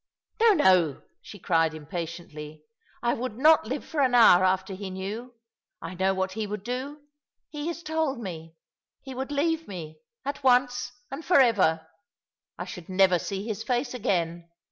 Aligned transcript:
"No, 0.41 0.53
no," 0.53 1.03
she 1.21 1.37
cried 1.37 1.75
impatiently." 1.75 2.63
I 3.03 3.13
would 3.13 3.37
not 3.37 3.65
live 3.67 3.85
for 3.85 4.01
an 4.01 4.15
hour 4.15 4.43
after 4.43 4.73
he 4.73 4.89
knew. 4.89 5.35
I 5.79 5.93
know 5.93 6.15
what 6.15 6.31
he 6.31 6.47
would 6.47 6.63
do. 6.63 7.01
He 7.51 7.67
has 7.67 7.83
told 7.83 8.17
me. 8.19 8.55
He 9.03 9.13
would 9.13 9.31
leave 9.31 9.67
me— 9.67 9.99
at 10.25 10.43
once, 10.43 10.91
and 11.11 11.23
for 11.23 11.39
ever. 11.39 11.85
I 12.57 12.65
should 12.65 12.89
never 12.89 13.19
see 13.19 13.45
his 13.45 13.61
face 13.61 13.93
again. 13.93 14.49